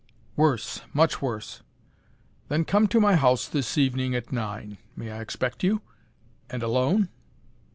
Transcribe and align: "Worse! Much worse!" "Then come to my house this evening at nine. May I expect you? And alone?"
"Worse! 0.35 0.81
Much 0.93 1.21
worse!" 1.21 1.61
"Then 2.47 2.65
come 2.65 2.87
to 2.87 2.99
my 2.99 3.15
house 3.17 3.47
this 3.47 3.77
evening 3.77 4.15
at 4.15 4.31
nine. 4.31 4.79
May 4.95 5.11
I 5.11 5.21
expect 5.21 5.63
you? 5.63 5.83
And 6.49 6.63
alone?" 6.63 7.09